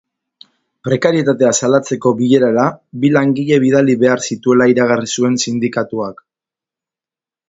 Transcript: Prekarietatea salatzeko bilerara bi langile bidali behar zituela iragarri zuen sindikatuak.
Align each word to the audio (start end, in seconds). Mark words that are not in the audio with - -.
Prekarietatea 0.87 1.49
salatzeko 1.65 2.13
bilerara 2.21 2.63
bi 3.03 3.11
langile 3.17 3.59
bidali 3.67 3.97
behar 4.05 4.23
zituela 4.29 4.67
iragarri 4.75 5.11
zuen 5.17 5.37
sindikatuak. 5.45 6.25